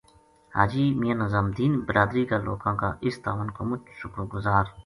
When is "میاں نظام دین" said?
1.01-1.71